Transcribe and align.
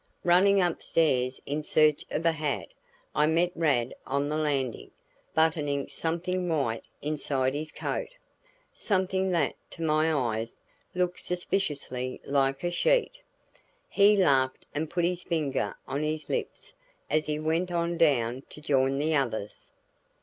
Running 0.23 0.63
upstairs 0.63 1.39
in 1.45 1.61
search 1.61 2.03
of 2.09 2.25
a 2.25 2.31
hat 2.31 2.69
I 3.13 3.27
met 3.27 3.51
Rad 3.53 3.93
on 4.07 4.29
the 4.29 4.35
landing, 4.35 4.89
buttoning 5.35 5.89
something 5.89 6.49
white 6.49 6.83
inside 7.03 7.53
his 7.53 7.69
coat, 7.71 8.09
something 8.73 9.29
that 9.29 9.53
to 9.69 9.83
my 9.83 10.11
eyes 10.11 10.55
looked 10.95 11.19
suspiciously 11.19 12.19
like 12.25 12.63
a 12.63 12.71
sheet. 12.71 13.19
He 13.87 14.15
laughed 14.15 14.65
and 14.73 14.89
put 14.89 15.05
his 15.05 15.21
finger 15.21 15.77
on 15.87 16.01
his 16.01 16.29
lips 16.31 16.73
as 17.07 17.27
he 17.27 17.37
went 17.37 17.71
on 17.71 17.95
down 17.95 18.41
to 18.49 18.59
join 18.59 18.97
the 18.97 19.13
others. 19.13 19.71